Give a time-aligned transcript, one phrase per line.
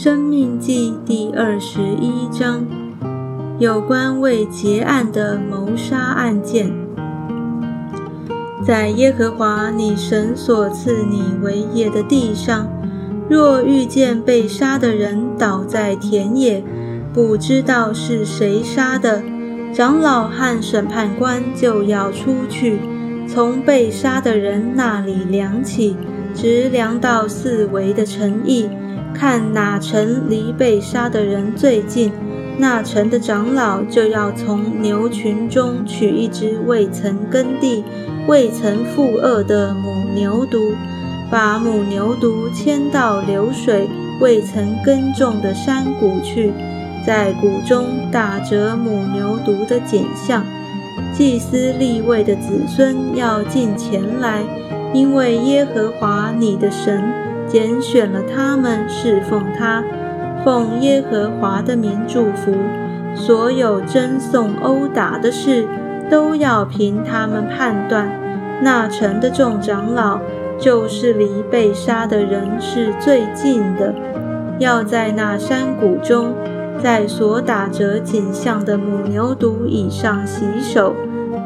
[0.00, 2.64] 生命记第二十一章，
[3.58, 6.72] 有关未结案的谋杀案件，
[8.64, 12.68] 在耶和华你神所赐你为业的地上，
[13.28, 16.62] 若遇见被杀的人倒在田野，
[17.12, 19.20] 不知道是谁杀的，
[19.72, 22.78] 长老和审判官就要出去，
[23.26, 25.96] 从被杀的人那里量起，
[26.32, 28.68] 直量到四围的城邑。
[29.14, 32.12] 看哪城离被杀的人最近，
[32.58, 37.84] 那城的长老就要从牛群中取一只未曾耕地、
[38.26, 40.74] 未曾负恶的母牛犊，
[41.30, 43.88] 把母牛犊牵到流水
[44.20, 46.52] 未曾耕种的山谷去，
[47.06, 50.44] 在谷中打折母牛犊的颈项。
[51.14, 54.42] 祭司立位的子孙要进前来，
[54.92, 57.27] 因为耶和华你的神。
[57.48, 59.82] 拣选了他们侍奉他，
[60.44, 62.54] 奉耶和华的名祝福。
[63.14, 65.66] 所有争讼殴打的事，
[66.08, 68.08] 都要凭他们判断。
[68.62, 70.20] 那城的众长老，
[70.58, 73.94] 就是离被杀的人是最近的，
[74.58, 76.34] 要在那山谷中，
[76.82, 80.94] 在所打折景象的母牛犊以上洗手，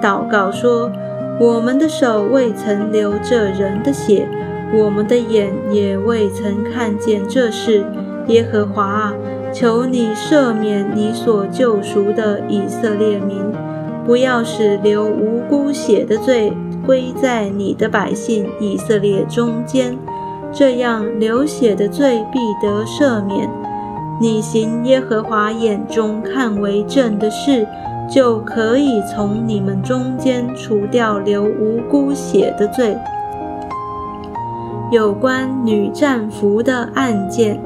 [0.02, 0.90] 祷告说：
[1.38, 4.28] 我们的手未曾流这人的血。
[4.74, 7.84] 我们的眼也未曾看见这事，
[8.28, 9.14] 耶和华啊，
[9.52, 13.36] 求你赦免你所救赎的以色列民，
[14.06, 16.52] 不要使流无辜血的罪
[16.86, 19.96] 归在你的百姓以色列中间，
[20.52, 23.48] 这样流血的罪必得赦免。
[24.20, 27.66] 你行耶和华眼中看为正的事，
[28.08, 32.96] 就可以从你们中间除掉流无辜血的罪。
[34.92, 37.58] 有关女战俘的案件，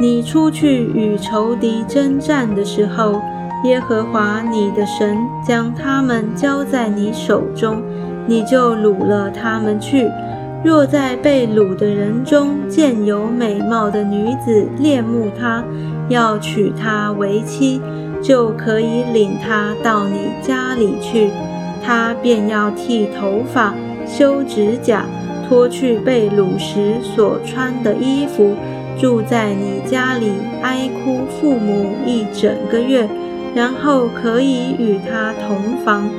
[0.00, 3.20] 你出去与仇敌征战的时候，
[3.64, 7.82] 耶和华你的神将他们交在你手中，
[8.26, 10.08] 你就掳了他们去。
[10.64, 15.62] 若在被掳的人中见有美貌的女子，恋慕她，
[16.08, 17.82] 要娶她为妻，
[18.22, 21.28] 就可以领她到你家里去，
[21.84, 23.74] 她便要剃头发、
[24.06, 25.04] 修指甲。
[25.48, 28.54] 脱去被掳时所穿的衣服，
[29.00, 33.08] 住在你家里哀哭父母一整个月，
[33.54, 36.10] 然后可以与他同房，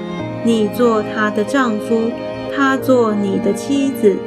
[0.44, 2.10] 你做他的丈夫，
[2.56, 4.18] 他做你的妻子。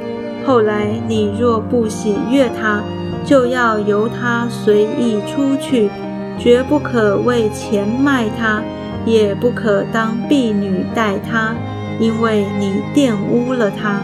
[0.45, 2.81] 后来你若不喜悦他，
[3.25, 5.89] 就要由他随意出去，
[6.37, 8.61] 绝不可为钱卖他，
[9.05, 11.53] 也不可当婢女待他，
[11.99, 14.01] 因为你玷污了他。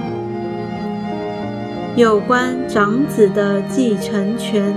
[1.96, 4.74] 有关长子的继承权，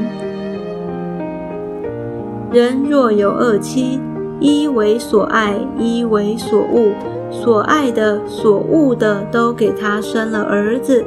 [2.50, 4.00] 人若有二妻，
[4.40, 6.92] 一为所爱，一为所恶，
[7.30, 11.04] 所爱的、所恶的都给他生了儿子，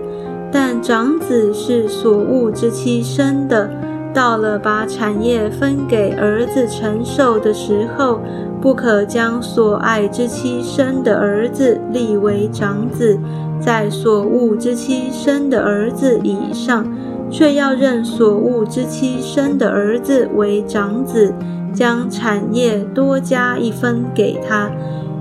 [0.52, 3.70] 但长子是所恶之妻生的。
[4.16, 8.22] 到了把产业分给儿子承受的时候，
[8.62, 13.20] 不可将所爱之妻生的儿子立为长子。
[13.59, 16.88] 在所恶之妻生的儿子以上，
[17.30, 21.34] 却要认所恶之妻生的儿子为长子，
[21.74, 24.72] 将产业多加一分给他，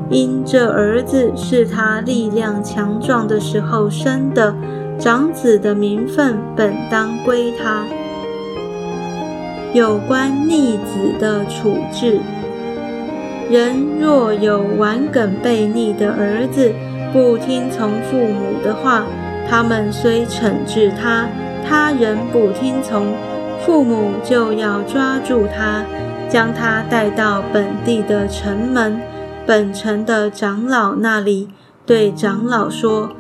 [0.09, 4.55] 因这儿子是他力量强壮的时候生的，
[4.99, 7.85] 长子的名分本当归他。
[9.75, 12.21] 有关逆子的处置，
[13.51, 16.73] 人若有顽梗悖逆的儿子。
[17.13, 19.05] 不听从父母的话，
[19.49, 21.29] 他们虽惩治他，
[21.69, 23.15] 他仍不听从，
[23.67, 25.85] 父母就要抓住他，
[26.29, 29.01] 将他带到本地的城门、
[29.45, 31.49] 本城的长老那里，
[31.85, 33.11] 对长老说：“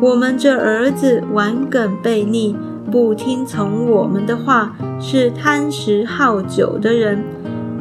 [0.00, 2.56] 我们这儿子顽梗悖逆，
[2.94, 7.24] 不听从我们的话，是贪食好酒的人。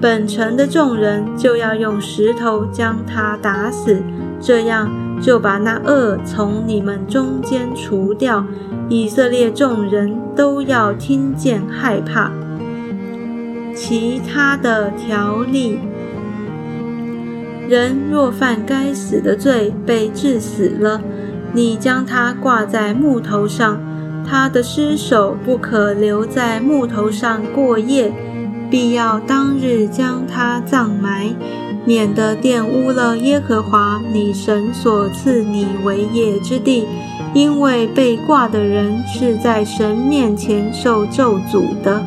[0.02, 4.02] 本城的众人就要用石头将他打死，
[4.42, 8.44] 这样。”就把那恶从你们中间除掉，
[8.90, 12.32] 以色列众人都要听见害怕。
[13.76, 15.78] 其他的条例，
[17.70, 21.00] 人若犯该死的罪，被治死了，
[21.54, 23.80] 你将他挂在木头上，
[24.26, 28.12] 他的尸首不可留在木头上过夜，
[28.70, 31.34] 必要当日将他葬埋。
[31.86, 36.88] 免得玷污了耶和华你神所赐你为业之地，
[37.34, 42.02] 因为被挂的人是在神面前受咒诅的。